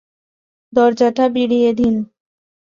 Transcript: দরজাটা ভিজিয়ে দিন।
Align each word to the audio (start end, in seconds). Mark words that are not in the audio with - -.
দরজাটা 0.73 1.25
ভিজিয়ে 1.35 1.71
দিন। 1.73 1.95